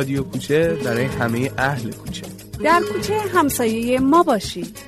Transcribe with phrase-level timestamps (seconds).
[0.00, 2.22] رادیو کوچه برای همه اهل کوچه.
[2.64, 4.78] در کوچه همسایه ما باشید.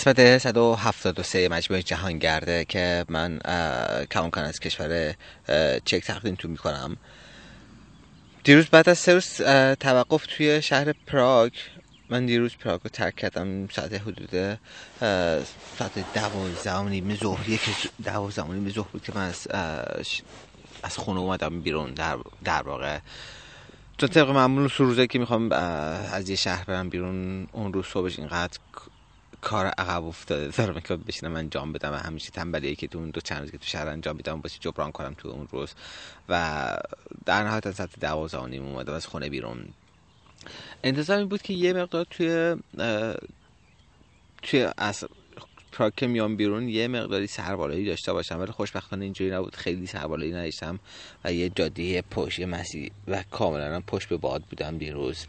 [0.00, 3.38] قسمت 173 مجموعه جهانگرده که من
[4.10, 5.14] کمانکان از کشور
[5.84, 6.96] چک تقدیم تو می‌کنم.
[8.44, 9.36] دیروز بعد از سه روز
[9.80, 11.52] توقف توی شهر پراگ.
[12.10, 14.58] من دیروز پراگ رو ترک کردم ساعت حدود
[15.78, 17.70] ساعت دوازده و نیم ظهریه که
[18.04, 19.46] دوازده و نیم ظهر بود که من از,
[20.82, 22.98] از خونه اومدم بیرون در, در واقع.
[23.98, 28.58] چون طبق معمول روزه که می‌خوام از یه شهر برم بیرون اون روز صبحش اینقدر
[29.40, 33.20] کار عقب افتاده دارم که بشینم انجام بدم و همیشه تنبلیه که تو اون دو
[33.20, 35.74] چند روز که تو شهر انجام بدم باشه جبران کنم تو اون روز.
[36.28, 36.76] و
[37.26, 39.68] در نهایت از ساعت دوازده نیم اومدم از خونه بیرون.
[40.84, 42.56] انتظار این بود که یه مقدار توی
[44.42, 45.04] توی از
[45.72, 48.38] پراگ که میام بیرون یه مقداری سربالایی داشته باشم.
[48.40, 49.56] ولی خوشبختانه اینجوری نبود.
[49.56, 50.78] خیلی سربالایی نداشتم
[51.24, 55.26] و یه جاده پشت مسیر و کاملا پشت به باد بودم دیروز.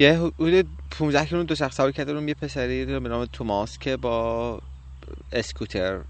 [0.00, 4.60] یه حدود 15 کیلومتر دو شخص سوار کرده یه پسری به نام توماس که با
[5.32, 6.00] اسکوتر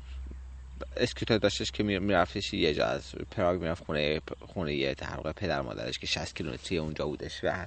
[0.96, 5.98] اسکوتر داشتش که میرفتش یه جا از پراگ می‌رفت خونه خونه یه تحقیق پدر مادرش
[5.98, 7.66] که 60 کیلومتری اونجا بودش و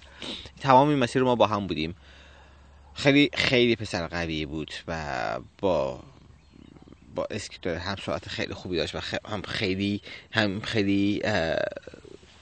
[0.60, 1.96] تمام این مسیر رو ما با هم بودیم.
[2.94, 6.04] خیلی خیلی پسر قوی بود و با
[7.16, 11.22] با اسکوتر هم سرعت خیلی خوبی داشت و هم خیلی هم خیلی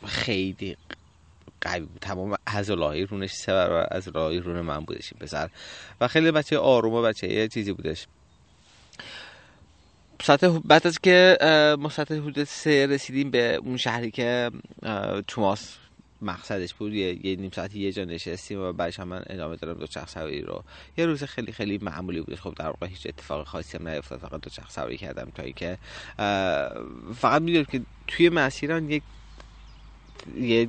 [0.05, 0.77] خیلی
[1.61, 1.97] قوی بود.
[2.01, 5.49] تمام عضلای رونش سه برابر از رون من بودش این پسر.
[6.01, 8.07] و خیلی بچه آروم و بچه یه چیزی بودش.
[10.21, 11.37] ساعت بعد از که
[11.79, 14.51] ما ساعت حدود سه رسیدیم به اون شهری که
[15.27, 15.75] توماس
[16.21, 16.93] مقصدش بود.
[16.93, 20.09] یه, یه نیم ساعتی یه جا نشستیم و بعدش هم من ادامه دارم دو چرخ
[20.09, 20.63] سواری رو.
[20.97, 24.19] یه روز خیلی خیلی معمولی بود خب در واقع هیچ اتفاق خاصی هم نیفتاد.
[24.19, 25.77] فقط دو چرخ سواری کردم تا اینکه
[27.15, 29.03] فقط می‌دونم که توی مسیران یک
[30.37, 30.67] یه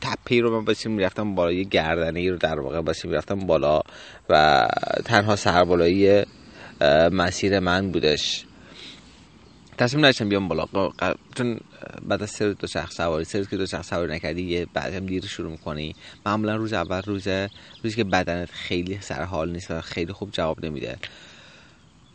[0.00, 3.80] تپه رو من باشیم می‌رفتم بالا یه گردنه ای رو در واقع باشیم می‌رفتم بالا
[4.28, 4.66] و
[5.04, 6.22] تنها سربالایی
[7.12, 8.44] مسیر من بودش.
[9.78, 10.66] تصمیم نداشتم بیام بالا.
[11.34, 11.60] چون
[12.02, 15.06] بعد از سه دو شخص سواری روز که دو شخص سواری نکردی یه بعد هم
[15.06, 15.94] دیر شروع می‌کنی.
[16.26, 17.28] معمولا روز اول روز
[17.82, 20.96] روزی که بدنت خیلی سر حال نیست و خیلی خوب جواب نمیده.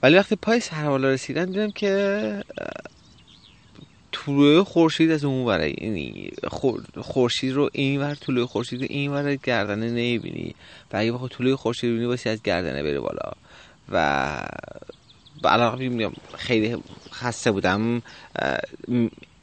[0.03, 2.43] ولی وقتی پای سر حال رسیدن دیدم که
[4.25, 6.31] طلوع خورشید از اون وره یعنی
[7.01, 10.55] خورشید رو این ور طلوع خورشید این ور گردنه نمی‌بینی.
[10.93, 13.31] و اگه بخواه طلوع خورشید رو بینی باسی از گردنه بره بالا.
[13.91, 16.77] و علاقه خیلی
[17.11, 18.01] خسته بودم.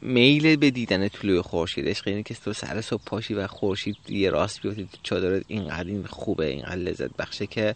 [0.02, 1.88] میل به دیدن طلوع خورشید.
[1.88, 6.06] عشق اینه که تو سر صبح پاشی و خورشید یه راست بیفتی چادرت اینقدر این
[6.06, 7.74] خوبه اینقدر لذت بخشه که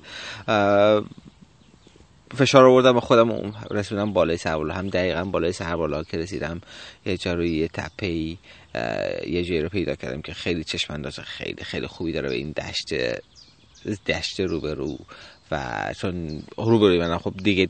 [2.34, 6.60] فشار آوردم به خودم رسیدم بالای سربالا هم دقیقا بالای سربالا که رسیدم.
[7.06, 8.38] یه جا روی یه تپه ای
[9.26, 12.50] یه جایی رو پیدا کردم که خیلی چشم انداز خیلی خیلی خوبی داره به این
[12.50, 12.94] دشت
[14.06, 14.98] دشت روبرو.
[15.50, 17.68] و چون روبروی من خب دیگه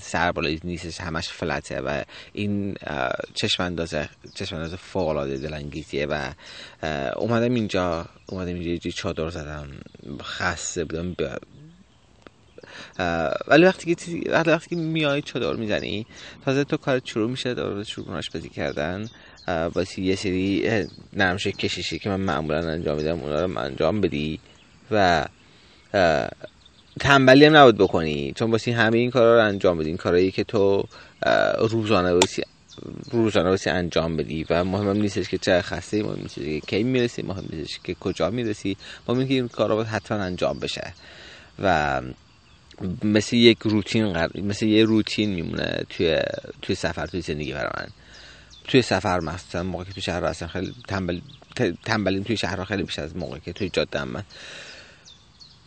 [0.00, 2.02] سربالایی نیستش همش فلته و
[2.32, 2.76] این
[3.34, 6.32] چشم اندازه چشم اندازه فوق العاده دلانگیزیه و
[7.16, 9.68] اومدم اینجا اومدم اینجا چادر زدم
[10.22, 11.14] خسته بودم
[13.48, 16.06] ولی وقتی که وقتی که میای چادر می‌زنی
[16.44, 19.08] تازه تو کار شروع میشه دور شروع کناش بازی کردن.
[19.74, 24.40] واسه یه سری نرمش کشیشی که من معمولا انجام میدم اونا رو انجام بدی
[24.90, 25.26] و
[27.00, 28.32] تنبلی هم نبود بکنی.
[28.36, 29.88] چون واسه همه این کارا رو انجام بدی.
[29.88, 30.84] این کارهایی که تو
[31.58, 32.42] روزانه واسه
[33.10, 36.82] روزانه واسه انجام بدی و مهم هم نیستش که چه خسته مهم نیستش که کی
[36.82, 38.76] می‌رسی مهم نیستش که کجا می‌رسی.
[39.08, 40.92] مهم که این کارا باید حتما انجام بشه.
[41.62, 42.00] و
[43.04, 46.18] مثل یک روتین قرار مثل یه روتین میمونه توی
[46.62, 47.88] توی سفر توی زندگی برای من.
[48.64, 51.20] توی سفر مثلا موقعی که توی شهر هستم خیلی تنبل
[51.84, 54.24] تنبلیم توی شهر خیلی بیشتر از موقعی که توی جاده من.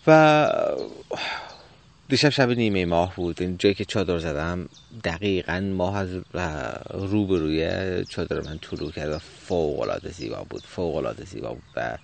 [0.07, 0.49] و
[2.09, 3.41] دیشب شب نیمه ماه بود.
[3.41, 4.69] این جایی که چادر زدم
[5.03, 6.09] دقیقا ماه از
[6.93, 10.63] روبروی چادر من طلوع کرد و فوق العاده زیبا بود.
[10.65, 11.97] فوق العاده زیبا بود و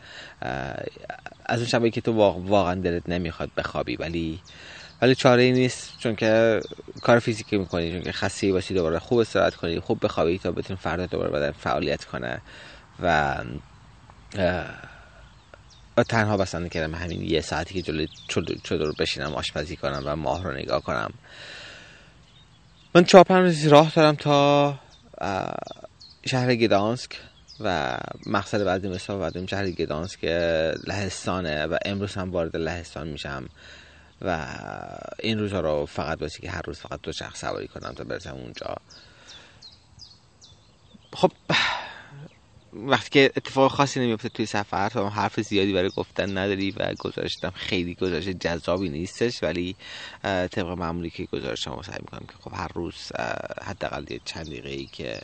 [1.46, 4.40] از اون شبایی که تو واقعا دلت نمی‌خواد بخوابی ولی
[5.02, 6.62] ولی چاره ای نیست چون که
[7.02, 10.80] کار فیزیکی می‌کنی چون که خسته باشی دوباره خوب استراحت کنی خوب بخوابی تا بتونی
[10.80, 12.42] فردا دوباره بدن فعالیت کنه
[13.04, 13.36] و
[16.10, 18.08] تنها بسنده کردم همین یه ساعتی که جلوی
[18.64, 21.14] چادر رو بشینم آشپزی کنم و ماه رو نگاه کنم.
[22.96, 24.80] من چهار پنج راه دارم تا
[26.26, 27.20] شهر گدانسک
[27.60, 30.24] و مقصد بعدی مثلا بعدیم شهر گدانسک
[30.88, 33.50] لهستانه و امروز هم وارد لهستان میشم.
[34.22, 34.48] و
[35.20, 38.36] این روزها رو فقط باشه که هر روز فقط دو شخص سواری کنم تا برسم
[38.36, 38.76] اونجا.
[41.14, 41.32] خب
[42.74, 47.52] وقتی که اتفاق خاصی نمیفته توی سفر تو حرف زیادی برای گفتن نداری و گزارشتم
[47.56, 49.76] خیلی گزارش جذابی نیستش ولی
[50.24, 53.12] طبق معمولی که گزارشم سعی می‌کنم که خب هر روز
[53.62, 55.22] حداقل یه چند دقیقه ای که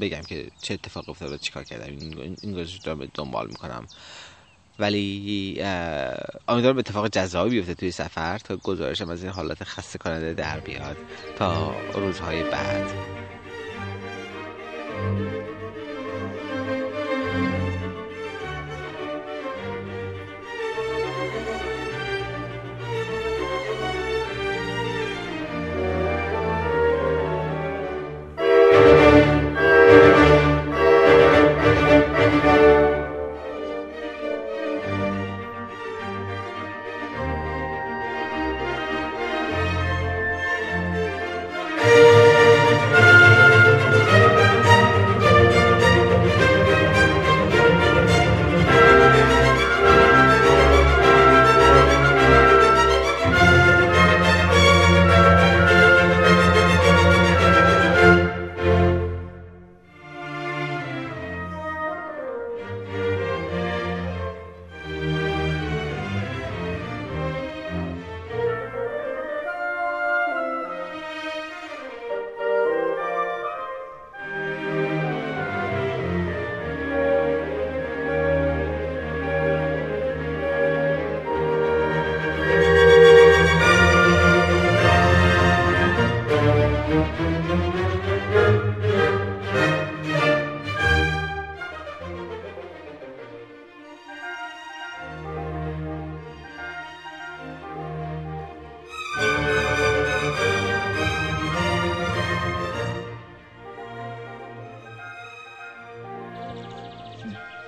[0.00, 1.86] بگم که چه اتفاق افتاد و چیکار کردم
[2.42, 3.88] این گزارش رو دنبال می‌کنم.
[4.80, 5.56] ولی
[6.48, 10.96] امیدوارم اتفاق جذابی بیفته توی سفر تا گزارشم از این حالت خسته کننده در بیاد
[11.36, 12.90] تا روزهای بعد.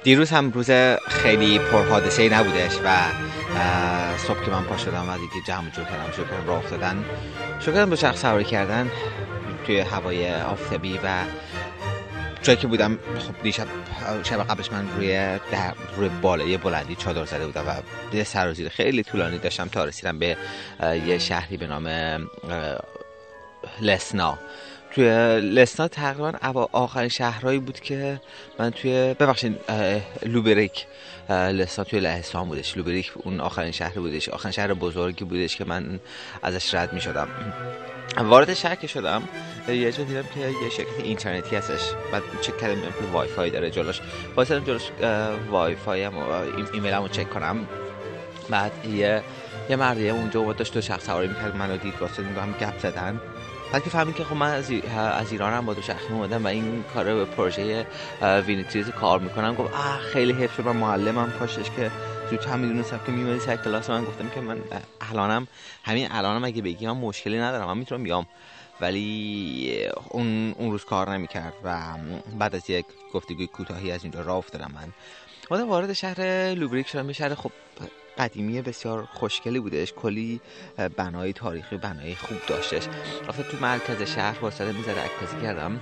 [0.05, 0.71] دیروز هم روز
[1.09, 2.97] خیلی پرحادثه نبودش و
[4.17, 7.05] صبح که من پا شدم از اینکه جمع جور کردم شروع کردم راه افتادن
[7.61, 8.91] شروع کردم به سواری کردن
[9.67, 11.25] توی هوای آفتابی و
[12.43, 13.67] جایی که بودم خب دیشب
[14.23, 19.03] شب قبلش من روی در روی بالای بلندی چادر زده بودم و یه سرازیر خیلی
[19.03, 20.37] طولانی داشتم تا رسیدم به
[21.07, 21.89] یه شهری به نام
[23.81, 24.39] لسنا.
[24.95, 26.33] توی لسنا تقریبا
[26.73, 28.21] آخرین شهرهایی بود که
[28.59, 29.59] من توی ببخشید
[30.27, 30.87] لوبریک
[31.31, 32.77] لسنا توی لهستان بودش.
[32.77, 34.29] لوبریک اون آخرین شهر بودش.
[34.29, 36.01] آخرین شهر بزرگی بودش که من
[36.43, 37.29] ازش رد می شدم.
[38.19, 39.23] وارد شهر که شدم.
[39.69, 41.81] یه جا دیدم که یه شرکت اینترنتی هستش.
[42.13, 44.01] بعد چک کردم که وای فای داره جلوش.
[44.37, 44.83] واسه جلوش
[45.51, 46.13] وای فای هم
[46.73, 47.67] ایمیل رو چک کنم.
[48.51, 49.23] بعد یه
[49.71, 51.95] یه مردی اونجا اومد داشت دوچرخه سواری می‌کرد منو دید.
[52.01, 53.21] واسه هم گپ زدن.
[53.73, 57.05] بعد که فهمید که خب من از, از ایرانم با دوچرخه اومدم و این کار
[57.05, 57.87] به پروژه
[58.23, 61.91] We Need Trees کار می‌کنم گفت آه خیلی حیف شد من معلمم پاشش که
[62.31, 64.05] زودتر می‌دونستم که میمونی سر کلاس من.
[64.05, 64.61] گفتم که من
[65.01, 65.49] الانم
[65.85, 68.27] همین الانم اگه بگی من مشکلی ندارم من می‌تونم بیام.
[68.81, 71.79] ولی اون اون روز کار نمی‌کرد و
[72.39, 75.63] بعد از یک گفتگوی کوتاهی از اینجا راه افتادم من.
[75.65, 76.21] وارد شهر
[76.55, 77.51] لوبریک شدم شهر خب
[78.19, 79.93] قدیمی بسیار خوشگلی بودش.
[79.93, 80.41] کلی
[80.97, 82.87] بنای تاریخی بنای خوب داشتش.
[83.29, 85.81] رفتم تو مرکز شهر واسه می‌زد عکاسی کردم.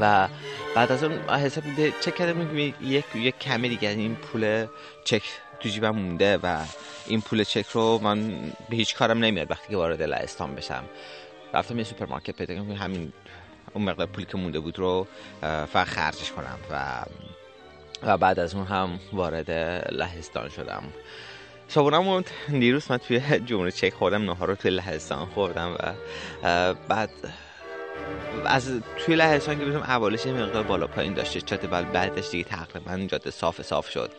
[0.00, 0.28] و
[0.74, 1.64] بعد از اون حساب
[2.00, 4.66] چک کردم یک یک کمی دیگه این پول
[5.04, 5.22] چک
[5.60, 6.64] تو جیبم مونده و
[7.06, 8.30] این پول چک رو من
[8.70, 10.84] به هیچ کارم نمیاد وقتی که وارد لهستان بشم.
[11.54, 13.12] رفتم یه سوپرمارکت پیدا کردم همین
[13.74, 15.06] اون مقدار پولی که مونده بود رو
[15.40, 16.58] فقط خرجش کنم.
[16.70, 17.04] و
[18.02, 19.50] و بعد از اون هم وارد
[19.90, 20.82] لهستان شدم.
[21.70, 25.94] صبحونم دیروز من توی جمهوری چک خوردم نهار رو توی لهستان خوردم و
[26.88, 27.10] بعد
[28.46, 33.06] از توی لهستان که بودم اولش یه مقدار بالا پایین داشته چات بعدش دیگه تقریبا
[33.06, 34.10] جاده صاف صاف شد.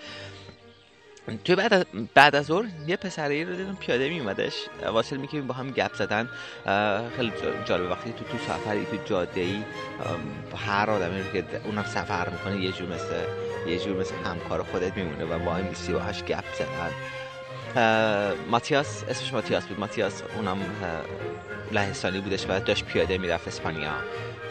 [1.46, 4.54] توی بعد از, بعد از ظهر یه پسری رو دیدم پیاده می اومدش
[4.94, 6.30] واصل می که با هم گپ زدن
[7.16, 7.32] خیلی
[7.66, 7.92] جالب.
[7.92, 9.64] وقتی تو تو سفری تو جاده ای
[10.56, 13.16] هر آدمی رو که اونم سفر می‌کنه یه جور مثل
[13.68, 16.92] یه جور مثل همکار خودت میمونه و هم میسی باهاش گپ زدن.
[18.50, 19.80] ماتیاس اسمش ماتیاس بود.
[19.80, 20.58] ماتیاس اونم
[21.72, 23.92] لهستانی بودش و داشت پیاده می‌رفت اسپانیا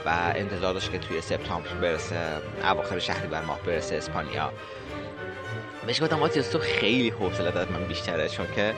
[0.06, 2.16] و انتظار داشت که توی سپتامبر برسه
[2.62, 4.52] اواخر شهری بر ماه برسه اسپانیا.
[5.86, 8.74] بهش گفتم آتیاس تو خیلی حوصله از من بیشتره چون که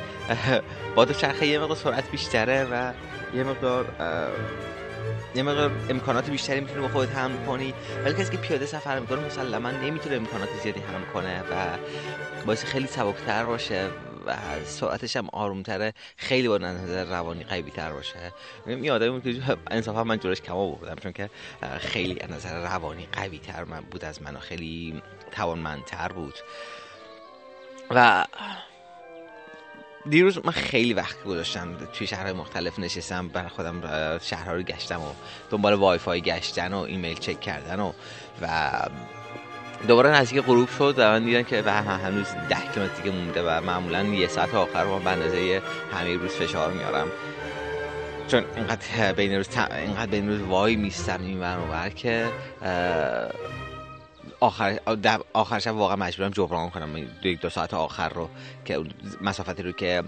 [0.94, 2.92] با دو چرخه یه مقدار سرعت بیشتره و
[3.36, 3.86] یه مقدار
[5.34, 7.74] یه مقدار امکانات بیشتری می‌تونی با خودت هم کنی.
[8.04, 11.76] ولی کسی که پیاده سفر می‌کنه مسلما نمی‌تونه امکانات زیادی هم کنه و
[12.46, 13.88] باعث خیلی سبکتر باشه.
[14.64, 15.92] سرعتش هم آرومتره.
[16.16, 18.32] خیلی با نظر روانی قوی تر باشه.
[18.66, 21.30] این آدمی که انصافا من جلوش کما بودم چون که
[21.78, 26.34] خیلی از نظر روانی قوی تر من بود از من خیلی توانمندتر بود.
[27.90, 28.26] و
[30.08, 33.82] دیروز من خیلی وقت گذاشتم توی شهرهای مختلف نشستم برای خودم
[34.18, 35.12] شهرها رو گشتم و
[35.50, 37.92] دنبال وای فای گشتن و ایمیل چک کردن و
[38.42, 38.70] و
[39.88, 43.60] دوباره نزدیک غروب شد و من دیدم که به هنوز ده کیلومتر دیگه مونده و
[43.60, 47.08] معمولا یه ساعت آخر رو به اندازه همه روز فشار میارم.
[48.28, 52.28] چون اینقدر بین روز اینقدر بین روز وای میستم این ور که
[54.40, 54.78] آخر
[55.32, 57.00] آخر شب واقعا مجبورم جبران کنم.
[57.22, 58.28] دو دو ساعت آخر رو
[58.64, 58.80] که
[59.20, 60.02] مسافتی رو که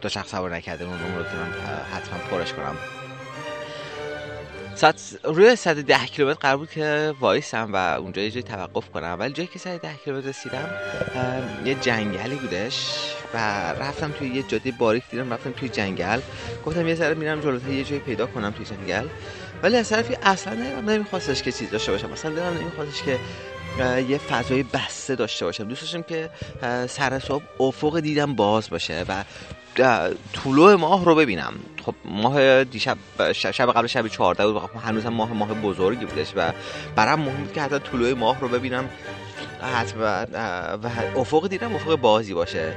[0.00, 1.24] دو شخص سوار نکرده اون رو
[1.94, 2.76] حتما پرش کنم.
[4.76, 9.16] ساعت روی 110 کیلومتر قرار بود که وایسم و اونجا یه جایی توقف کنم.
[9.18, 10.70] ولی جایی که 110 کیلومتر رسیدم
[11.64, 12.86] یه جنگلی بودش
[13.34, 13.38] و
[13.72, 16.20] رفتم توی یه جاده باریک دیدم رفتم توی جنگل.
[16.66, 19.06] گفتم یه ذره میرم جلوتر یه جایی پیدا کنم توی جنگل.
[19.62, 22.12] ولی از طرفی اصلا نمیخواستش که چیز داشته باشم.
[22.12, 23.18] اصلا دلم نمیخواستش که
[23.78, 25.64] یه فضای بسته داشته باشم.
[25.64, 26.30] دوست داشتم که
[26.88, 29.24] سر صبح افق دیدم باز باشه و
[30.32, 31.54] طلوع ماه رو ببینم.
[31.84, 32.98] خب ماه دیشب
[33.32, 34.58] شب قبل شب 14 بود.
[34.58, 36.52] خب هنوز هم ماه ماه بزرگی بودش و
[36.96, 38.88] برام مهم بود که حتی طلوع ماه رو ببینم.
[39.98, 40.26] و,
[40.82, 42.74] و افق دیدم افق بازی باشه.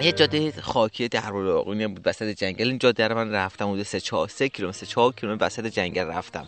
[0.00, 2.68] یه جاده خاکی در بود وسط جنگل.
[2.68, 6.06] این جاده رو من رفتم حدود 3 4 3 کیلومتر 3 4 کیلومتر وسط جنگل
[6.06, 6.46] رفتم.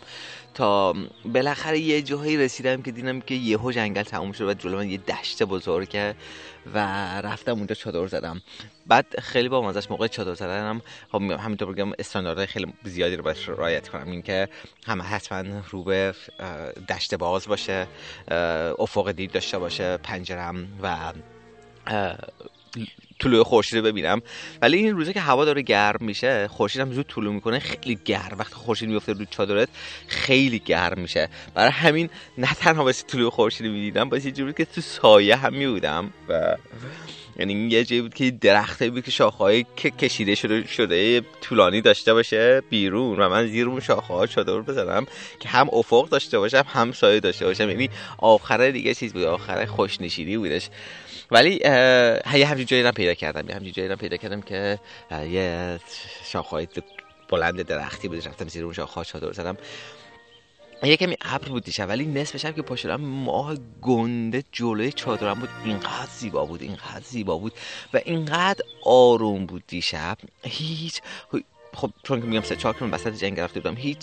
[0.53, 4.89] تا بالاخره یه جایی رسیدم که دیدم که یهو جنگل تموم شد و جلو من
[4.89, 6.15] یه دشت بزرگه
[6.73, 6.77] و
[7.21, 8.41] رفتم اونجا چادر زدم.
[8.87, 13.37] بعد خیلی با مزش موقع چادر زدنم خب همینطور بگم استانداردهای خیلی زیادی رو باید
[13.47, 14.11] رعایت کنم.
[14.11, 14.49] اینکه
[14.87, 16.13] هم حتما رو به
[16.89, 17.87] دشت باز باشه
[18.79, 21.13] افق دید داشته باشه پنجرم و
[23.19, 24.21] طلوع خورشید رو ببینم.
[24.61, 28.35] ولی این روزه که هوا داره گرم میشه خورشید هم زود طلوع می‌کنه خیلی گرم.
[28.39, 29.69] وقتی خورشید میفته رو چادرت
[30.07, 31.29] خیلی گرم میشه.
[31.53, 36.13] برای همین نه تنها واسه طلوع خورشید می‌دیدم یه جوری که تو سایه هم میبودم
[36.29, 36.55] و
[37.39, 39.65] یعنی یه جایی بود که درخته بود که شاخه‌های
[39.99, 45.07] کشیده شده شده طولانی داشته باشه بیرون و من زیر اون شاخه‌ها چادر بزنم
[45.39, 47.69] که هم افق داشته باشم هم سایه داشته باشم.
[47.69, 50.69] یعنی آخره دیگه چیز بود آخره خوشنشینی بودش.
[51.31, 51.59] ولی
[52.33, 53.49] یه همچین جایی رو پیدا کردم.
[53.49, 54.79] یه همچین جایی رو پیدا کردم که
[55.11, 55.79] یه
[56.23, 56.67] شاخهای
[57.29, 58.27] بلند درختی بود.
[58.27, 59.57] رفتم زیر اون شاخها چادر زدم.
[60.83, 65.49] یه کمی ابر بود دیشب ولی نصف شب که پاشدم ماه گنده جلوی چادرم بود.
[65.65, 67.53] اینقدر زیبا بود اینقدر زیبا بود
[67.93, 70.17] و اینقدر آروم بود دیشب.
[70.43, 71.01] هیچ
[71.73, 73.99] خب چون که میگم سه چهار کنم وسط جنگ رفته بودم هیچ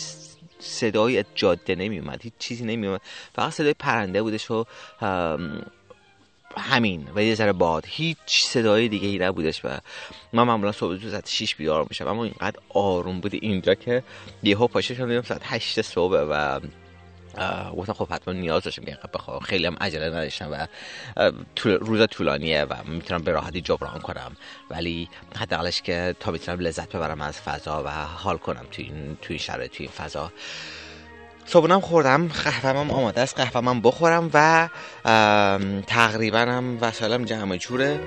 [0.58, 3.00] صدایی از جاده نمی اومد هیچ چیزی نمی اومد
[3.34, 4.64] فقط صدای پرنده بودش و
[6.58, 7.84] همین و یه ذره باد.
[7.86, 9.68] هیچ صدای دیگه ای نبودش و
[10.32, 12.06] من معمولا صبح زود ساعت 6 بیدار میشم.
[12.06, 14.02] اما اینقدر آروم بود اینجا که
[14.42, 16.60] یهو پاشه شدم ساعت 8 صبح و
[17.76, 20.66] گفتم خب حتما نیاز داشتم که بخوام خیلی هم عجله نداشتم و
[21.64, 24.36] روز طولانیه و می‌تونم به راحتی جبران کنم.
[24.70, 29.38] ولی حداقلش که تا می‌تونم لذت ببرم از فضا و حال کنم توی این توی
[29.38, 30.32] شرایط توی این فضا.
[31.48, 34.68] صبحونم خوردم قهوه‌م آماده است قهوه‌م بخورم و
[35.86, 38.00] تقریبا هم وسایلم جمع جوره.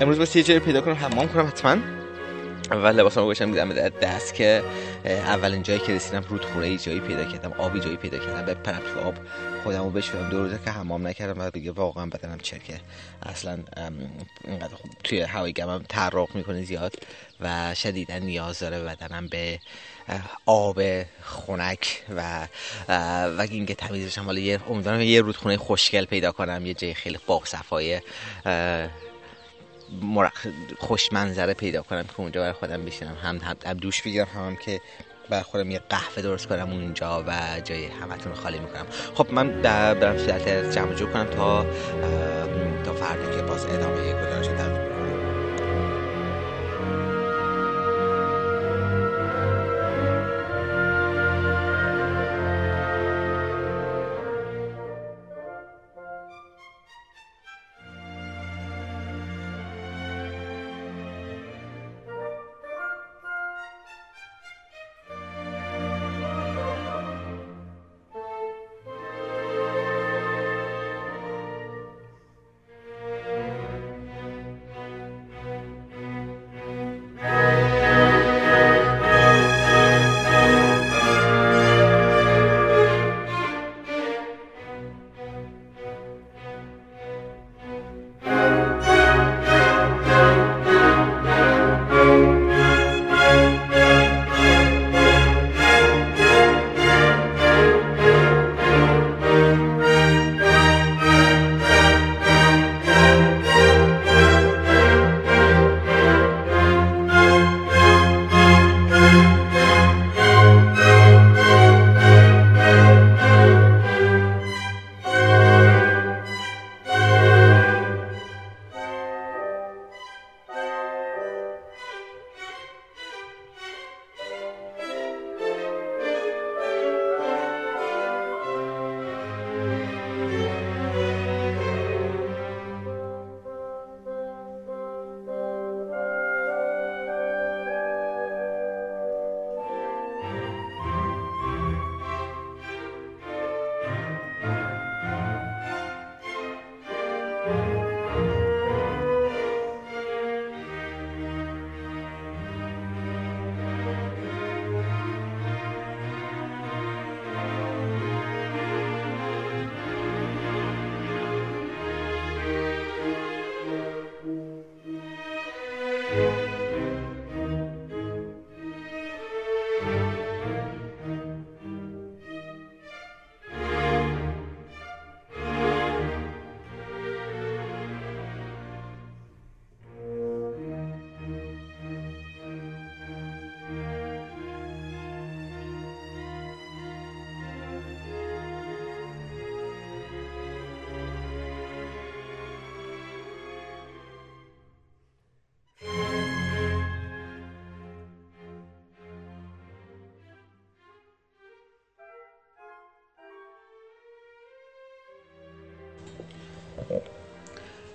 [0.00, 1.76] امروز بس یه پیدا کنم حمام کنم حتما.
[2.70, 4.62] و لباسامو بشم میدم دست که
[5.04, 8.54] اولین جایی که رسیدم رودخونه جایی پیدا کردم آبی جایی پیدا کردم.
[8.54, 9.14] بپرم تو آب
[9.64, 10.28] خودمو بشورم.
[10.28, 12.80] دو روزه که حمام نکردم و دیگه واقعا بدنم چرکه.
[13.22, 13.58] اصلا
[14.44, 14.74] اینقدر
[15.04, 16.94] توی هوای گرمم تعرق می‌کنه زیاد
[17.40, 19.58] و شدیدا نیاز داره بدنم به
[20.46, 20.82] آب
[21.22, 22.46] خنک و
[23.38, 24.24] و اینکه تمیز بشم.
[24.24, 28.00] حالا یه امیدوارم یه رودخونه خوشگل پیدا کنم یه جای خیلی با صفای
[30.78, 33.16] خوش منظره پیدا کنم که اونجا برای خودم بشینم.
[33.22, 34.80] هم, هم دوش بگیرم هم, هم که
[35.30, 38.86] برای خودم یه قهوه درست کنم اونجا و جای همتون خالی می‌کنم.
[39.14, 41.66] خب من برم صورت جمع جور کنم تا
[42.84, 44.46] تا فردا که باز ادامه گزارش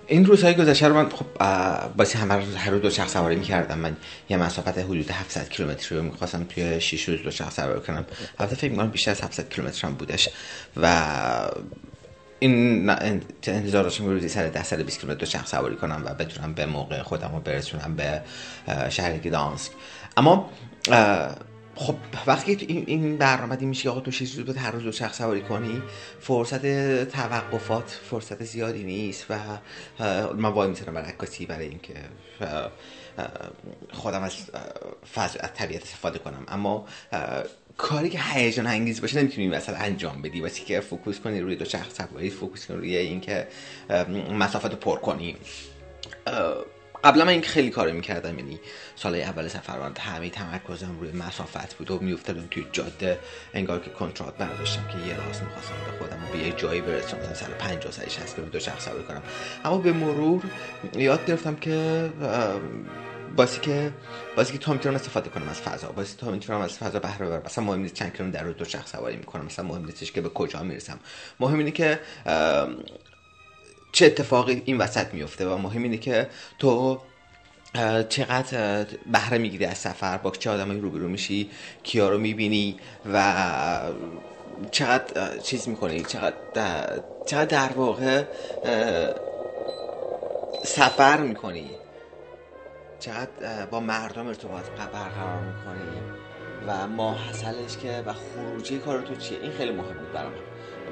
[0.06, 1.26] این روزهای گذشته رو من خب
[1.96, 3.78] باسی همه هر روز شخص سواری می‌کردم.
[3.78, 3.96] من
[4.28, 8.04] یه مسافت حدود 700 کیلومتری رو می‌خواستم توی 6 روز دو شخص سواری کنم.
[8.38, 10.28] البته فکر می‌کنم بیشتر از 700 کیلومتر هم بودش.
[10.76, 11.10] و
[12.38, 16.54] این انتظار داشتم روزی سر 10 سر 20 کیلومتر دو شخص سواری کنم و بتونم
[16.54, 18.22] به موقع خودم رو برسونم به
[18.90, 19.72] شهر گدانسک
[20.16, 20.50] اما
[21.74, 21.94] خب
[22.26, 25.82] وقتی این برنامه میشه آقا تو شیش روز هر روز شخص سواری کنی
[26.20, 26.64] فرصت
[27.04, 29.38] توقفات فرصت زیادی نیست و
[30.34, 31.94] من وای می‌تونم برای عکاسی برای اینکه
[33.92, 34.32] خودم از
[35.14, 36.44] فضا از طبیعت استفاده کنم.
[36.48, 36.86] اما
[37.76, 40.40] کاری که هیجان انگیز باشه نمی‌تونی مثلا انجام بدی.
[40.40, 43.48] واسه که focus کنی روی دوچرخه سواری focus کنی روی اینکه
[44.38, 45.36] مسافت پر کنی.
[47.04, 48.60] قبلا من این خیلی کار می‌کردم یعنی
[48.96, 53.18] سال اول سفر همه تمرکزم روی مسافت بود و میافتادم توی جاده
[53.54, 57.34] انگار که کنترات برداشتم که یه راست می‌خواستم به خودم به یه جایی برسونم مثلا
[57.34, 59.22] سر 50 سر 60 دو شخص سواری کنم.
[59.64, 60.42] اما به مرور
[60.96, 62.10] یاد گرفتم که
[63.36, 63.92] باسی که
[64.36, 65.92] باسی که تا می‌تونم استفاده کنم از فضا.
[65.92, 67.42] باسی تا می‌تونم از فضا بهره ببرم.
[67.44, 69.44] مثلا مهم نیست چند کیلومتر در روز دو شخص سواری می‌کنم.
[69.44, 70.98] مثلا مهم نیستش که به کجا می‌رسم.
[71.40, 72.00] مهم اینه که
[73.92, 76.28] چه اتفاقی این وسط میفته و مهم اینه که
[76.58, 77.00] تو
[78.08, 81.50] چقدر بهره می‌گیری از سفر با چه آدمایی روبرو میشی
[81.82, 82.76] کیا رو می‌بینی
[83.12, 83.32] و
[84.70, 86.34] چقدر چیز می‌کنی چقدر
[87.26, 88.24] چقدر در واقع
[90.64, 91.70] سفر می‌کنی.
[93.00, 96.02] چقدر با مردم ارتباط برقرار می‌کنی
[96.66, 100.32] و ماحصلش که و خروجی کار تو چیه؟ این خیلی مهم بود برام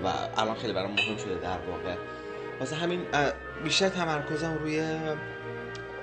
[0.05, 0.09] و
[0.41, 1.95] الان خیلی برام مهم شده در واقع.
[2.61, 3.07] واسه همین
[3.65, 4.81] بیشتر تمرکزم روی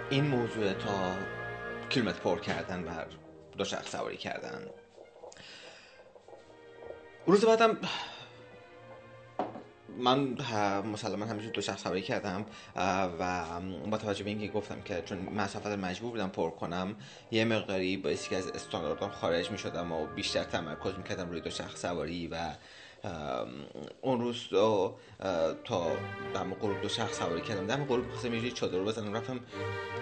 [0.09, 1.15] این موضوع تا
[1.89, 2.91] کیلومتر پر کردن و
[3.57, 4.61] دو شخص سواری کردن.
[7.25, 7.77] روز بعدم
[9.97, 10.37] من
[10.81, 12.45] مسلما همیشه دو شخص سواری کردم
[13.19, 13.45] و
[13.91, 16.95] با توجه به اینکه گفتم که چون مسافت مجبور بودم پر کنم
[17.31, 21.41] یه مقداری باعثی که از استانداردم خارج می شدم و بیشتر تمرکز می کردم روی
[21.41, 22.37] دو شخص سواری و
[24.01, 24.47] اون روز
[25.63, 25.91] تا
[26.33, 27.67] دم غروب دو شخص سواری کردم.
[27.67, 29.15] دم غروب خواستم یه چادر بزنم.
[29.15, 29.39] رفتم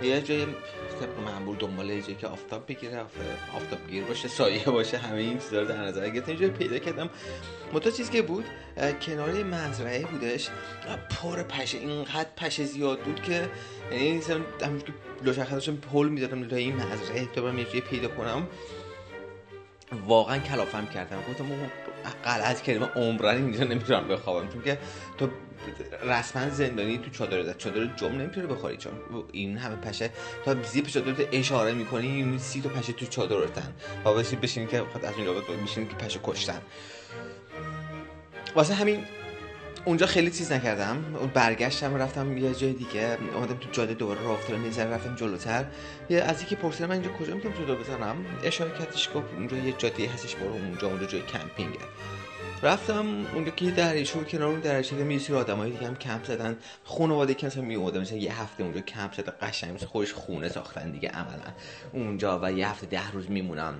[0.04, 0.46] یه جای
[1.00, 3.02] طبق معمول دنبال یه جایی که آفتاب بگیره
[3.56, 6.44] آفتاب گیر باشه سایه باشه همه این چیزا رو در نظر گرفتم.
[6.44, 7.10] یه پیدا کردم.
[7.74, 8.46] متا چیزی که بود
[9.02, 10.50] کنار مزرعه بودش.
[11.10, 13.50] پر پشه اینقدر پشه زیاد بود که
[13.92, 14.22] یعنی
[14.62, 18.48] همون که لوشخ داشتم پل می‌دادم تا این مزرعه برم یه پیدا کنم.
[20.08, 21.18] واقعا کلافم کردم.
[21.30, 21.46] گفتم
[22.26, 24.50] غلط کردم عمرن اینجا نمی‌تونم بخوابم.
[24.50, 24.78] چون که
[25.18, 25.30] تو
[26.04, 28.78] رسما زندانی تو چادر چادر جم نمی‌تونه بخوری.
[28.78, 28.94] چون
[29.32, 30.10] این همه پشه
[30.46, 33.74] تا زیپ چادر اشاره می‌کنی این سی تا پشه تو چادر رفتن
[34.06, 36.62] و بشین که خود از این رابط میشین که پشه کشتن.
[38.56, 39.04] واسه همین
[39.86, 41.16] اونجا خیلی چیز نکردم.
[41.20, 43.18] اون برگشتم رفتم یه جای دیگه.
[43.36, 44.66] اومدم تو جاده دوباره راه افتادم.
[44.66, 45.66] یه رفتم جلوتر.
[46.10, 49.74] یه از اینکه پرسیدم من اینجا کجا می‌تونم جلو بزنم اشاره کردش گفت اونجا یه
[49.78, 51.80] جاده هستش برو اونجا اونجا جای کمپینگه
[52.64, 56.58] رفتم اونجا که دریچه کنار اون دریچه می سری آدمایی دیگه هم کمپ زدن.
[56.84, 60.50] خانواده که مثلا می اومدن مثلا یه هفته اونجا کمپ زده قشنگ مثلا خودش خونه
[60.50, 61.54] ساختن دیگه عملا.
[61.94, 63.74] اونجا و یه هفته ده روز میمونن.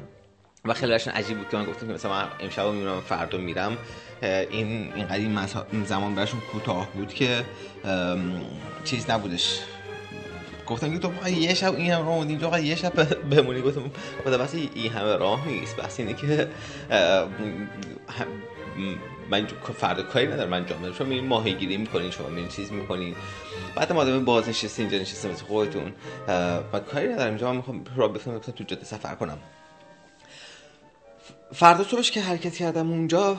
[0.66, 3.78] و خیلی برشون عجیب بود که من گفتم که مثلا من امشب میمونم فردا میرم.
[4.22, 5.16] این اینقدر
[5.72, 7.46] این زمان برشون کوتاه بود که
[8.84, 9.60] چیز نبودش.
[10.68, 13.62] گفتم که تو یه شب این هم راه اینجا یه شب بمونی.
[13.62, 13.92] گفتم
[14.26, 15.76] خدا بس این همه راه نیست.
[15.76, 16.48] بس اینه که
[19.30, 19.48] من
[19.78, 20.50] فردا کاری ندارم.
[20.50, 23.16] من بدم شما ماهیگیری می‌کنین شما میرین چیز می‌کنین
[23.76, 25.94] بعد ما آدم باز نشسته اینجا نشسته مثل خودتون.
[26.72, 27.30] بعد کاری ندارم.
[27.30, 29.38] اینجا من می‌خوام را بتونم تو جاده سفر کنم.
[31.54, 33.38] فردا صبحش که حرکت کردم اونجا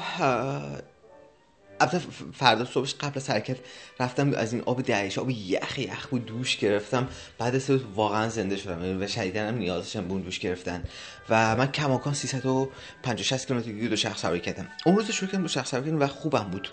[1.80, 1.98] البته
[2.34, 3.56] فردا صبحش قبل از حرکت
[4.00, 7.08] رفتم از این آب دریاچه آب یخ یخ بود دوش گرفتم.
[7.38, 10.84] بعد از واقعا زنده شدم و شدیدن هم نیاز داشتم بون دوش گرفتن.
[11.28, 14.68] و من کماکان 350 60 کیلومتر دو شخص سواری کردم.
[14.86, 16.68] اون روز شروع کردم دو شخص سواری و خوبم بود.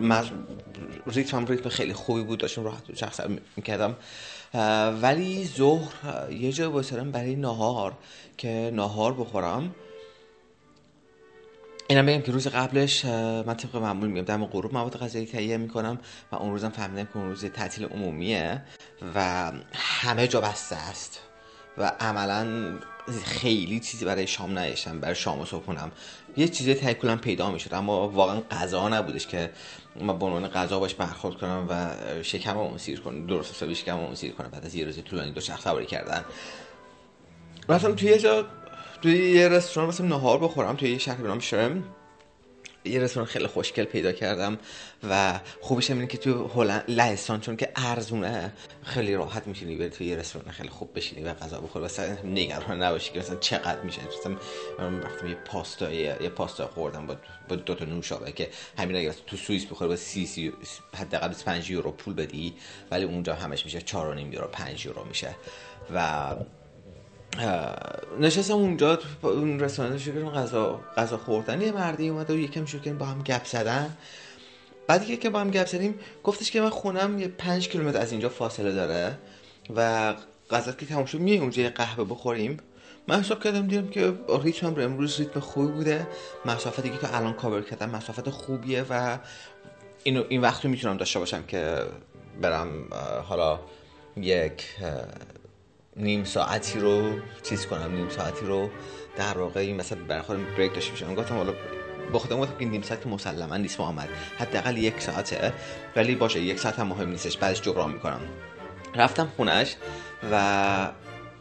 [0.00, 0.24] من
[1.06, 3.96] ریتم ریتم خیلی خوبی بود داشتم راحت دو شخص سواری می‌کردم.
[5.02, 5.92] ولی ظهر
[6.32, 7.92] یه جا واسرم برای نهار
[8.36, 9.74] که نهار بخورم.
[11.90, 15.98] اینم بگم که روز قبلش من طبق معمول میگم دم غروب مواد غذایی تهیه می‌کنم
[16.32, 18.62] و اون روزم فهمیدم که اون روز تعطیل عمومیه
[19.14, 21.20] و همه جا بسته است
[21.78, 22.72] و عملا
[23.24, 25.92] خیلی چیزی برای شام نداشتم برای شام و صبحونم
[26.36, 29.50] یه چیزی تهیه پیدا می‌شد اما واقعا غذا نبودش که
[30.00, 31.90] من به عنوان غذا باش برخورد کنم و
[32.22, 33.26] شکم رو سیر کنم.
[33.26, 34.48] درست حسابی شکم رو سیر کنم.
[34.48, 36.24] بعد از یه روز طولانی دو شخص سواری کردن.
[37.68, 38.46] رفتم توی یه جا
[39.02, 41.84] توی یه رستوران مثلا نهار بخورم توی یه شهر به نام شرم.
[42.84, 44.58] یه رستوران خیلی خوشگل پیدا کردم
[45.10, 50.06] و خوبش اینه که توی هلند لهستان چون که ارزونه خیلی راحت میشینی بری توی
[50.06, 54.00] یه رستوران خیلی خوب بشینی و غذا بخوری مثلا نگران نباشی که مثلا چقدر میشه.
[54.18, 54.36] مثلا
[54.78, 57.16] من رفتم یه پاستا یه پاستا خوردم با
[57.48, 60.52] با دو تا نوشابه که همین اگه تو سوئیس بخوری با 30 سی
[60.96, 62.54] حداقل 5 یورو پول بدی
[62.90, 63.94] ولی اونجا همش میشه 4.5
[64.32, 65.34] یورو 5 یورو میشه.
[65.94, 66.34] و
[68.20, 71.60] نشستم اونجا اون رستوران شروع غذا غذا خوردن.
[71.60, 73.96] یه مردی اومد و یکم شروع با هم گپ زدن.
[74.86, 78.28] بعد که با هم گپ زدیم گفتش که من خونم یه پنج کیلومتر از اینجا
[78.28, 79.18] فاصله داره
[79.76, 80.14] و
[80.50, 82.56] غذا که تموم شد میای اونجا یه قهوه بخوریم.
[83.08, 86.06] من حساب کردم دیدم که ریتم رو امروز ریتم خوبی بوده.
[86.44, 87.90] مسافتی که تو الان کاور کردم.
[87.90, 89.18] مسافت خوبیه و
[90.02, 91.82] اینو این وقت می‌تونم داشته باشم که
[92.42, 92.68] برم
[93.28, 93.60] حالا
[94.16, 94.64] یک
[95.98, 98.70] نیم ساعتی رو چیز کنم نیم ساعتی رو
[99.16, 101.14] در واقع این مثلا برای خودم بریک داشته باشم.
[101.14, 101.52] گفتم حالا
[102.12, 104.08] با خودم گفتم که نیم ساعت مسلما نیست محمد.
[104.38, 105.52] حداقل یک ساعته.
[105.96, 107.38] ولی باشه یک ساعت هم مهم نیستش.
[107.38, 108.20] بعدش جبران می‌کنم.
[108.94, 109.76] رفتم خونش
[110.32, 110.88] و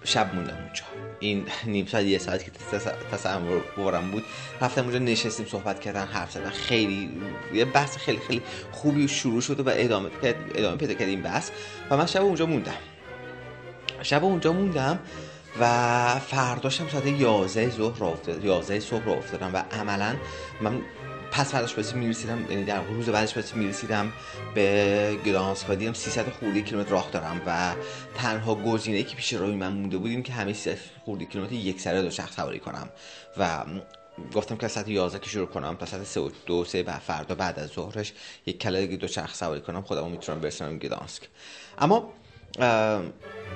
[0.03, 0.83] شب موندم اونجا.
[1.19, 2.51] این نیم ساعت یه ساعت که
[3.11, 4.23] تصورم بود.
[4.61, 7.09] رفتم اونجا نشستیم صحبت کردن حرف زدن خیلی
[7.53, 8.41] یه بحث خیلی خیلی
[8.71, 10.09] خوبی شروع شده و ادامه
[10.55, 11.49] ادامه پیدا کرد این بحث.
[11.89, 12.96] و من شب اونجا موندم.
[14.03, 14.99] شب اونجا موندم
[15.59, 20.15] و فرداشم ساعت 11 ظهر افتاد 11 صبح را افتادم و عملا
[20.61, 20.81] من
[21.31, 24.13] پس فرداش بسی می‌رسیدم یعنی در روز بعدش بسی می‌رسیدم
[24.55, 27.73] به گدانسک و دیدم 300 خورده کیلومتر راه دارم و
[28.15, 32.01] تنها گزینه‌ای که پیش روی من مونده بودیم که همه 300 خورده کیلومتر یک سره
[32.01, 32.89] دو شخص سواری کنم
[33.37, 33.63] و
[34.35, 37.35] گفتم که ساعت 11 که شروع کنم تا ساعت 3 و 2 3 بعد فردا
[37.35, 38.13] بعد از ظهرش
[38.45, 39.81] یک کله دو شخص سواری کنم.
[39.81, 41.23] خودمو می‌تونم برسونم گدانسک
[41.79, 42.13] اما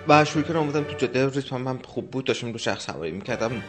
[0.08, 3.64] و شروع کردم اومدم تو جاده ریتم هم خوب بود داشتم دو شخص سواری می‌کردم.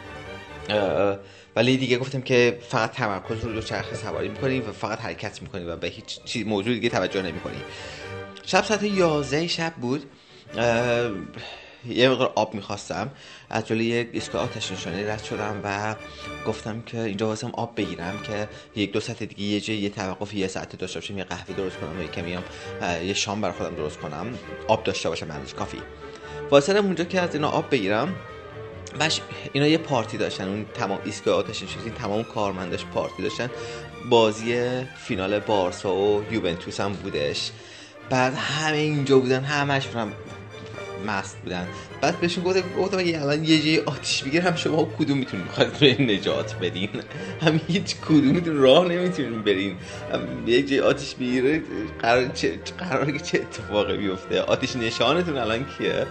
[1.55, 5.65] ولی دیگه گفتم که فقط تمرکز رو دو شخص سواری می‌کنی و فقط حرکت می‌کنی
[5.65, 7.57] و به هیچ چیز موضوع دیگه توجه نمی‌کنی.
[8.45, 10.03] شب ساعت 11 شب بود.
[11.89, 13.11] یه مقدار آب می‌خواستم.
[13.49, 15.95] از جلوی یک ایستگاه آتش نشانی رد شدم و
[16.47, 20.33] گفتم که اینجا واسم آب بگیرم که یک دو ساعت دیگه یه جای یه توقف
[20.33, 22.37] یه ساعت داشته باشم یه قهوه درست کنم و یه کمی
[23.07, 24.37] یه شام برای خودم درست کنم.
[24.67, 25.77] آب داشته باشم بعدش کافی
[26.51, 28.15] واسه اونجا که از اینا آب بگیرم
[28.99, 29.21] بش
[29.53, 33.49] اینا یه پارتی داشتن اون تمام ایستگاه آتش نشانی تمام کارمنداش پارتی داشتن.
[34.09, 37.51] بازی فینال بارسا و یوونتوس هم بودش.
[38.09, 39.87] بعد همه اینجا بودن همش
[41.07, 41.67] مست بودن.
[42.03, 46.01] بعد بهشون گفتم گفتم اگه الان یه جای آتیش بگیرم شما کدوم می‌تونین بخواد به
[46.01, 46.89] نجات بدین؟
[47.43, 49.77] هم هیچ کدوم راه نمی‌تونین برین.
[50.13, 51.63] هم یه جای آتیش بگیره
[51.99, 56.05] قرار چه قرار که چه اتفاقی بیفته؟ آتیش نشانتون الان کیه؟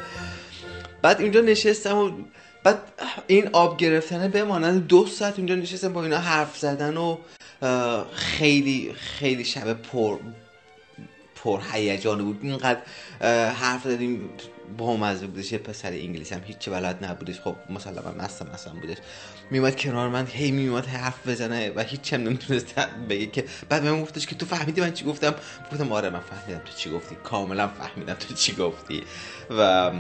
[1.02, 2.11] بعد اینجا نشستم و
[2.64, 2.78] بعد
[3.26, 7.16] این آب گرفتنه بمانند دو ساعت اونجا نشستم با اینا حرف زدن و
[8.12, 10.18] خیلی خیلی شب پر
[11.44, 12.38] پر هیجان بود.
[12.42, 12.81] اینقدر
[13.52, 14.31] حرف زدیم
[14.78, 17.40] با مزه بودش یه پسر انگلیسی هم هیچ بلد نبودش.
[17.40, 18.96] خب مسلما مستم اصلا بودش.
[19.50, 22.74] میومد کنار من هی میومد حرف بزنه و هیچ هم نمی‌تونست
[23.09, 25.35] بگه که بعد من گفتش که تو فهمیدی من چی گفتم؟
[25.72, 27.14] گفتم آره من فهمیدم تو چی گفتی.
[27.24, 29.02] کاملا فهمیدم تو چی گفتی.
[29.50, 29.90] و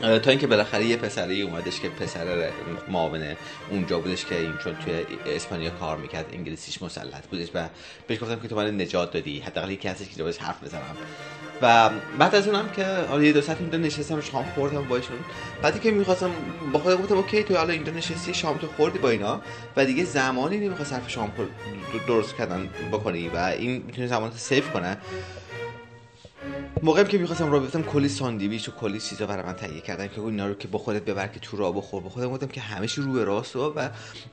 [0.00, 2.50] تا اینکه بالاخره یه پسری اومدش که پسر
[2.88, 3.36] معاون
[3.70, 7.68] اونجا بودش که این چون توی اسپانیا کار می‌کرد انگلیسیش مسلط بودش و
[8.06, 9.40] بهش گفتم که تو من نجات دادی.
[9.40, 10.96] حداقل یکی هستش که بهش حرف بزنم.
[11.62, 15.16] و بعد از اونم که حالا یه دو ساعت اونجا نشستم شام خوردم باشون
[15.62, 16.30] بعدی که می‌خواستم
[16.72, 19.40] با خودم گفتم okay تو حالا اینجا نشستی شام تو خوردی با اینا.
[19.76, 21.32] و دیگه زمانی نمی‌خواد صرف شام
[22.08, 24.96] درست کردن بکنی و این می‌تونه زمان save کنه.
[26.82, 30.20] موقعی که می‌خواستم را بیفتم کلی ساندویچ و کلی چیزا برای من تهیه کردن که
[30.20, 32.02] اینا رو که با خودت ببر که تو را بخور.
[32.02, 33.88] با خودم گفتم که همه رو به راست و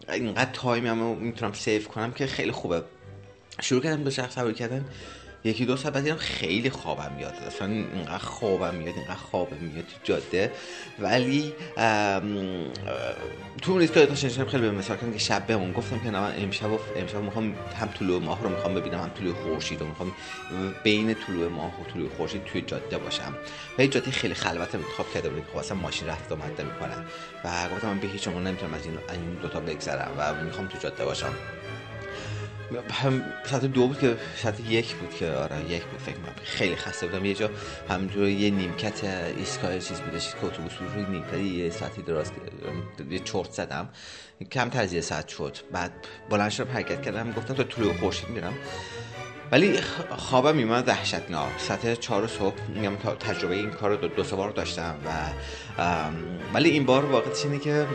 [0.09, 2.83] اینقدر time هم می‌تونم save کنم که خیلی خوبه.
[3.61, 4.85] شروع کردم دوچرخه سواری کردن.
[5.45, 9.85] یکی دو ساعت بعد دیدم خیلی خوابم میاد اصلا اینقدر خوابم میاد اینقدر خوابم میاد
[9.85, 10.51] تو جاده.
[10.99, 11.53] ولی
[13.61, 16.79] تو اون ایستگاه داشتم خیلی به مثال که شب بمون گفتم که من امشب و
[16.95, 20.11] امشب می‌خوام هم طلوع ماه رو می‌خوام ببینم هم طلوع خورشید رو می‌خوام
[20.83, 23.35] ببینم طلوع ماه و طلوع خورشید توی جاده باشم.
[23.77, 27.05] و یه جاده خیلی خلوت انتخاب کرده بودم خب اصلا ماشین رفت آمد می‌کنم
[27.43, 30.77] و گفتم من به هیچ نمی‌تونم از این این دو تا بگذرم و می‌خوام تو
[30.77, 31.33] جاده باشم.
[32.91, 36.35] هم ساعت دو بود که ساعت یک بود که آره یک بود فکر کنم.
[36.43, 37.25] خیلی خسته بودم.
[37.25, 37.49] یه جا
[37.89, 39.03] همجور یه نیمکت
[39.37, 42.31] ایستگاه چیز بودش که اتوبوس بود روی نیمکت یه ساعتی دراز
[43.09, 43.89] یه چرت زدم.
[44.51, 45.57] کم از یه ساعت شد.
[45.71, 45.91] بعد
[46.29, 48.53] بلند شدم حرکت کردم گفتم تا طول خورشید میرم.
[49.51, 49.79] ولی
[50.17, 51.51] خوابم میومد وحشتناک.
[51.57, 55.09] ساعت چهار صبح میگم تجربه این کار رو دو, دو سه بار داشتم و
[56.53, 57.87] ولی این بار واقعیتش اینه که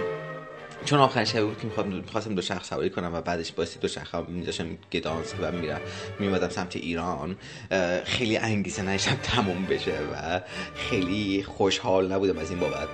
[0.84, 4.14] چون آخر شب بود که می‌خواستم دو شخص سواری کنم و بعدش باعث دو شخص
[4.28, 5.80] میذاشم گدانسک و میرم
[6.18, 7.36] میمدم سمت ایران.
[8.04, 10.40] خیلی انگیزه نشم تموم بشه و
[10.74, 12.88] خیلی خوشحال نبودم از این بابت.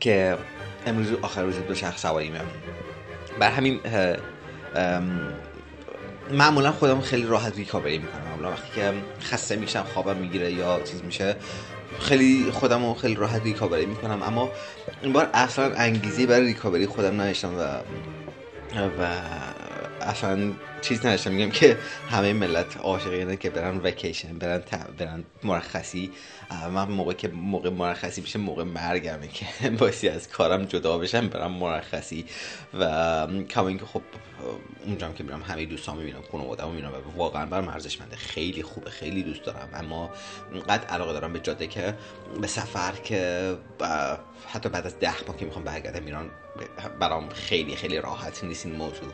[0.00, 0.38] که
[0.86, 2.32] امروز آخر روز دو شخص سواری
[3.38, 3.80] بر همین
[6.30, 8.22] معمولا خودم خیلی راحت ریکاوری می‌کنم.
[8.22, 11.36] معمولا وقتی که خسته میشم خوابم می‌گیره یا چیز میشه
[12.00, 14.22] خیلی خودم رو خیلی راحت ریکاوری می‌کنم.
[14.22, 14.50] اما
[15.02, 17.62] این بار اصلا انگیزی برای ریکاوری خودم نداشتم و
[18.98, 19.08] و
[20.02, 21.32] اصلا چیز نداشتم.
[21.32, 21.78] میگم که
[22.10, 24.62] همه ملت عاشق اینه که برن وکیشن برن
[24.98, 26.10] برن مرخصی.
[26.74, 31.52] من موقع که موقع مرخصی میشه موقع مرگمه که باسی از کارم جدا بشم برم
[31.52, 32.24] مرخصی.
[32.80, 34.02] و کما اینکه خب
[34.86, 38.16] اونجا که میرم همه دوستان می‌بینم خانواده‌مو می‌بینم و واقعا برام ارزشمنده.
[38.16, 39.68] خیلی خوبه خیلی دوست دارم.
[39.74, 40.10] اما
[40.68, 41.94] قد علاقه دارم به جاده که
[42.40, 43.54] به سفر که
[44.48, 46.30] حتی بعد از ده ماه که می‌خوام برگردم ایران
[47.00, 49.12] برام خیلی خیلی راحت نیست این موضوع.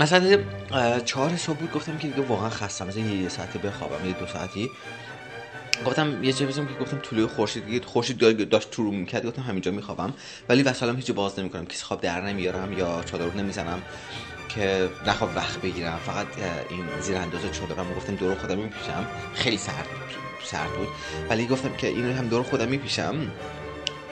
[0.00, 0.38] مثلا
[1.04, 2.86] چهار صبح بود گفتم که دیگه واقعا خستم.
[2.86, 4.70] مثلا یه ساعتی بخوابم یه دو ساعتی.
[5.86, 10.12] گفتم یه جایی که گفتم طلوع خورشید دیگه خورشید داشت رو می‌کرد گفتم همینجا میخوابم.
[10.48, 11.66] ولی وسالم هیچ باز نمی‌کنم.
[11.66, 13.82] کسی خواب در نمیارم یا چادر نمی‌زنم
[14.48, 15.98] که نخواب وقت بگیرم.
[16.06, 16.26] فقط
[16.70, 19.86] این زیر انداز چادرم گفتم دور خودم میپیشم خیلی سرد
[20.44, 20.88] سرد بود.
[21.30, 23.32] ولی گفتم که اینو هم دور خودم میپیشم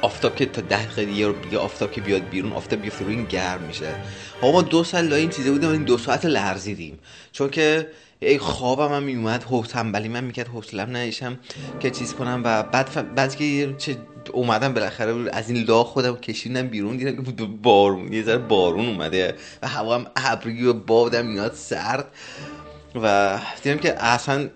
[0.04, 3.62] آفتاب که تا ده دقیقه دیگه آفتاب که بیاد بیرون آفتاب بیفته روی این گرم
[3.62, 3.94] میشه.
[4.42, 6.98] ما دو سال این چیزه بودیم این دو ساعت لرزیدیم
[7.32, 7.88] چون که
[8.20, 11.38] ای خوابم هم میومد هو تنبلی من می‌کرد حوصلم نشم
[11.80, 13.96] که چیز کنم و بعد بعد که چه
[14.32, 19.34] اومدم بالاخره از این لا خودم کشیدم بیرون دیدم که بارون یه ذره بارون اومده
[19.62, 22.06] و هوا هم ابری و بادم میاد سرد.
[23.02, 24.48] و دیدم که اصلا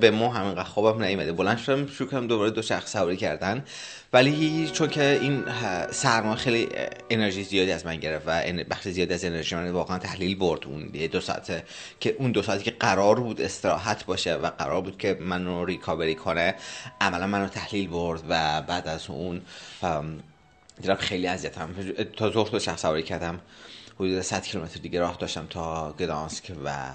[0.00, 1.32] به ما همینقدر خوابم نیومده.
[1.32, 3.64] بلند شدم شروع کردم دوباره دو شخص سواری کردن.
[4.12, 5.44] ولی چون که این
[5.90, 6.68] سرما خیلی
[7.10, 10.86] انرژی زیادی از من گرفت و بخش زیادی از انرژی من واقعا تحلیل برد اون
[10.86, 11.64] دو ساعته
[12.00, 16.14] که اون دو ساعتی که قرار بود استراحت باشه و قرار بود که منو ریکاوری
[16.14, 16.54] کنه
[17.00, 19.42] عملا منو تحلیل برد و بعد از اون
[20.80, 21.68] دیدم خیلی اذیتم.
[22.16, 23.40] تا ظهر تو شخص سواری کردم.
[23.94, 26.90] حدود 100 کیلومتر دیگه راه داشتم تا گدانسک و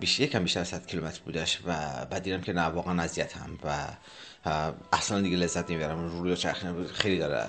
[0.00, 1.72] بیش یکم بیشتر از 100 کیلومتر بودش و
[2.10, 3.86] بعد دیدم که نه واقعا اذیتم و
[4.92, 6.20] اصلا دیگه لذت نمی‌برم.
[6.22, 7.46] روی چرخ خیلی داره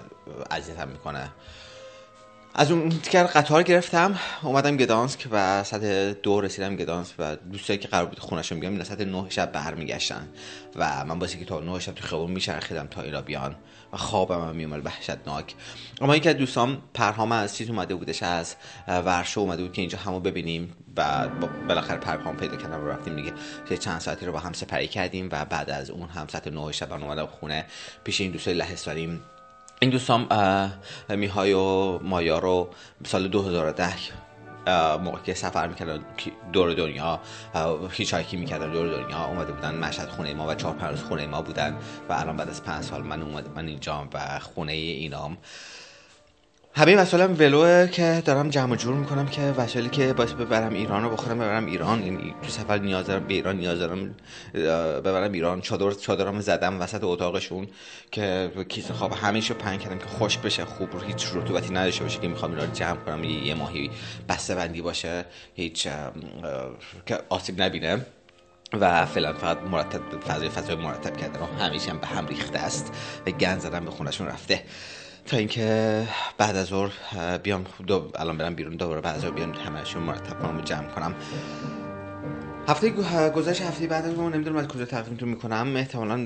[0.52, 1.30] اذیتم می‌کنه.
[2.56, 5.84] از اون دیگر قطار گرفتم اومدم گدانسک و ساعت
[6.22, 10.28] دو رسیدم گدانسک و دوستایی که قرار بود خونشون بیام اینا ساعت نه شب برمیگشتن
[10.76, 13.56] و من باسی که تا نه شب تو خیابون میچرخیدم تا اینا بیان
[13.94, 15.56] و خوابم هم میومد وحشتناک.
[16.02, 18.56] اما یکی از دوستان پرهام از چیز اومده بودش از
[18.88, 20.76] ورشو اومده بود که اینجا همو ببینیم.
[20.98, 21.28] و
[21.68, 25.46] بالاخره پرهام پیدا کردم و رفتیم دیگه چند ساعتی رو با هم سپری کردیم و
[25.46, 27.66] بعد از اون هم ساعت نه شب اومدم خونه
[28.04, 29.20] پیش این دوستای لهستانی
[29.80, 30.28] این دوستان
[31.10, 32.70] میهای و مایا رو
[33.06, 33.94] سال 2010
[35.04, 36.06] موقع که سفر می‌کردن
[36.54, 37.20] دور دنیا
[37.92, 41.42] هیچ هایکی می‌کردن دور دنیا اومده بودن مشهد خونه ما و چهار پنج خونه ما
[41.42, 41.78] بودن
[42.10, 45.38] و الان بعد از پنج سال من اومده من اینجا و خونه اینام.
[46.76, 51.10] همه وسایلم ولوه که دارم جمع جور می‌کنم که وسایلی که باید ببرم ایران رو
[51.10, 52.04] بخورم ببرم ایران.
[52.04, 54.16] یعنی تو سفر نیاز دارم به ایران نیاز دارم
[55.04, 55.62] ببرم ایران.
[55.62, 57.68] چادر چادرم زدم وسط اتاقشون
[58.12, 62.28] که کیسه خواب همیشه پنگ کردم که خوش بشه خوب هیچ رطوبتی نداشته باشه که
[62.28, 63.92] می‌خوام اینا رو جمع کنم یه ماهی
[64.30, 65.88] بسته بندی باشه هیچ
[67.06, 68.06] که آسیب نبینه.
[68.74, 71.40] و فعلا فقط مرتب فضای فضای مرتب کردن.
[71.40, 72.92] و همیشه هم به هم ریخته است.
[73.28, 74.64] و گند زدن به خونشون رفته.
[75.26, 76.08] تا اینکه
[76.38, 76.92] بعد از ظهر
[77.38, 80.88] بیام دو الان برم بیرون دوباره بعد از ظهر بیام همشون مرتب کنم و جمع
[80.88, 81.16] کنم.
[82.68, 82.90] هفته
[83.30, 85.76] گذشته هفته بعد از نمی‌دونم از کجا تقدیمتون می‌کنم.
[85.76, 86.18] احتمالا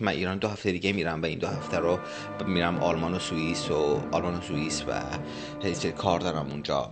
[0.00, 1.98] من ایران دو هفته دیگه میرم و این دو هفته رو
[2.46, 6.90] میرم آلمان و سوئیس و آلمان و سوئیس و کار دارم اونجا.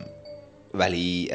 [0.79, 1.31] ولی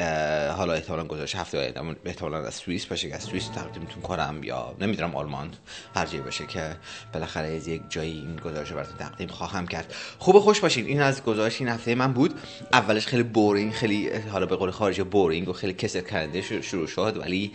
[0.56, 4.74] حالا احتمالا گذاشت هفته آینده احتمالا از سوئیس باشه که از سوئیس تقدیمتون کنم یا
[4.80, 5.50] نمی‌دونم آلمان
[5.96, 6.76] هر جایی باشه که
[7.12, 9.94] بالاخره از یک جایی این گزارش براتون تقدیم خواهم کرد.
[10.18, 10.86] خوب خوش باشین.
[10.86, 12.40] این از گزارش این هفته من بود.
[12.72, 17.16] اولش خیلی بورینگ خیلی حالا به قول خارجی بورینگ و خیلی کسر کننده شروع شد
[17.16, 17.52] ولی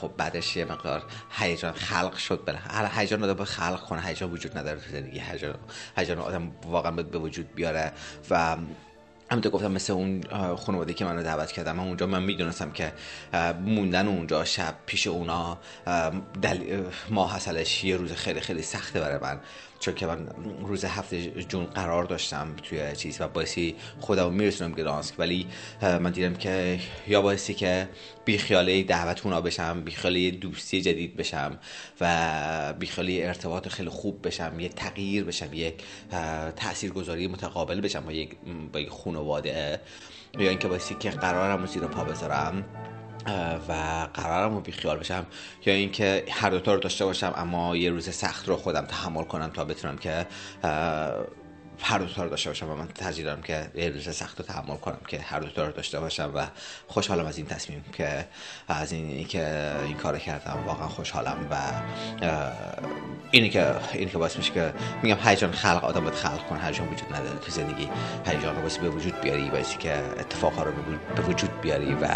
[0.00, 2.44] خب بعدش یه مقدار هیجان خلق شد.
[2.46, 4.02] بالاخره هیجان آدم خلق کنه.
[4.02, 5.18] هیجان وجود نداره تو زندگی.
[5.18, 5.54] هیجان
[5.96, 7.92] هیجان آدم واقعا به وجود بیاره.
[8.30, 8.56] و
[9.30, 10.20] همونطور گفتم مثل اون
[10.56, 12.92] خانواده که منو دعوت کردم من اونجا من می‌دونستم که
[13.64, 15.58] موندن اونجا شب پیش اونا
[16.42, 16.82] دل...
[17.10, 19.40] ماه اصلش یه روز خیلی خیلی سخته برای من.
[19.84, 20.26] چون که من
[20.60, 25.46] روز هفته جون قرار داشتم توی چیز و باعثی خودم میرسونم گدانسک ولی
[25.82, 27.88] من دیدم که یا باعثی که
[28.24, 31.58] بیخیاله دعوت اونا بشم بیخیاله دوستی جدید بشم
[32.00, 35.74] و بیخیاله ارتباط خیلی خوب بشم یه تغییر بشم یک
[36.56, 38.36] تاثیرگذاری متقابل بشم با یک
[38.72, 39.80] با یک خانواده.
[40.38, 42.64] یا اینکه باعثی که قرارم رو زیر پا بذارم.
[43.68, 43.72] و
[44.14, 45.26] قرارم رو بیخیال بشم
[45.66, 49.50] یا اینکه هر دوتا رو داشته باشم اما یه روز سخت رو خودم تحمل کنم
[49.54, 50.26] تا بتونم که
[51.80, 54.76] هر دو رو داشته باشم و من ترجیح دارم که یه روز سخت رو تحمل
[54.76, 56.46] کنم که هر دو رو داشته باشم و
[56.86, 58.26] خوشحالم از این تصمیم که
[58.68, 60.64] از این که این کار کردم.
[60.66, 61.56] واقعا خوشحالم و
[63.30, 66.64] اینی که اینی که باعث میشه که میگم هیجان خلق آدم باید خلق کنه.
[66.64, 67.88] هیجان وجود نداره تو زندگی.
[68.26, 70.72] هیجان رو باید به وجود بیاری باعثی که اتفاقها رو
[71.16, 72.08] به وجود بیاری و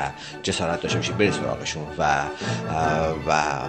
[0.42, 2.24] جسارت داشته باشی بری سراغشون و
[3.26, 3.68] و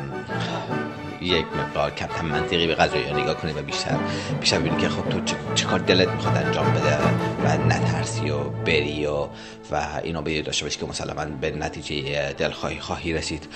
[1.22, 3.98] یک مقدار کم منطقی به قضایی نگاه کنی و بیشتر
[4.40, 5.22] بیشتر ببینی که خب تو
[5.56, 6.98] چه دلت می‌خواد انجام بده
[7.44, 9.28] و نترسی و بری و
[9.72, 13.48] و اینو به داشته باشی که مسلما به نتیجه دلخواهی خواهی رسید.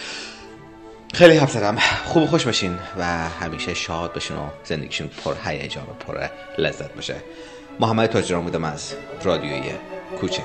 [1.14, 1.78] خیلی حرف زدم.
[2.06, 7.16] خوب خوش باشین و همیشه شاد باشین و زندگیشون پر هیجان و پر لذت باشه.
[7.80, 9.72] محمد تاجران بودم از رادیوی
[10.22, 10.44] کوچه.